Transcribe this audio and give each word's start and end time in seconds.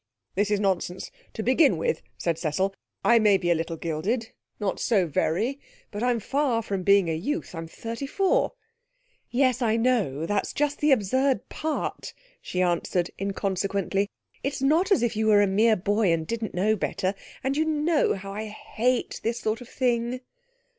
'This 0.33 0.49
is 0.49 0.59
nonsense. 0.59 1.11
To 1.35 1.43
begin 1.43 1.77
with,' 1.77 2.01
said 2.17 2.39
Cecil, 2.39 2.73
'I 3.05 3.19
may 3.19 3.37
be 3.37 3.51
a 3.51 3.53
little 3.53 3.77
gilded 3.77 4.31
not 4.59 4.79
so 4.79 5.05
very 5.05 5.59
but 5.91 6.01
I'm 6.01 6.19
far 6.19 6.63
from 6.63 6.81
being 6.81 7.07
a 7.07 7.13
youth. 7.13 7.53
I'm 7.53 7.67
thirty 7.67 8.07
four.' 8.07 8.53
'Yes, 9.29 9.61
I 9.61 9.75
know! 9.75 10.25
That's 10.25 10.53
just 10.53 10.79
the 10.79 10.89
absurd 10.91 11.47
part,' 11.49 12.15
she 12.41 12.63
answered 12.63 13.11
inconsequently. 13.21 14.09
'It's 14.41 14.59
not 14.63 14.91
as 14.91 15.03
if 15.03 15.15
you 15.15 15.27
were 15.27 15.43
a 15.43 15.45
mere 15.45 15.75
boy 15.75 16.11
and 16.11 16.25
didn't 16.25 16.55
know 16.55 16.75
better! 16.75 17.13
And 17.43 17.55
you 17.55 17.63
know 17.65 18.15
how 18.15 18.33
I 18.33 18.45
hate 18.47 19.21
this 19.23 19.39
sort 19.39 19.61
of 19.61 19.69
thing.' 19.69 20.21